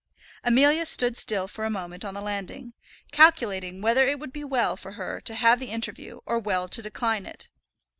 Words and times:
Amelia 0.43 0.87
stood 0.87 1.15
still 1.15 1.47
for 1.47 1.63
a 1.63 1.69
moment 1.69 2.03
on 2.03 2.15
the 2.15 2.23
landing, 2.23 2.73
calculating 3.11 3.81
whether 3.83 4.07
it 4.07 4.17
would 4.17 4.33
be 4.33 4.43
well 4.43 4.75
for 4.75 4.93
her 4.93 5.21
to 5.21 5.35
have 5.35 5.59
the 5.59 5.69
interview, 5.69 6.21
or 6.25 6.39
well 6.39 6.67
to 6.69 6.81
decline 6.81 7.27
it. 7.27 7.49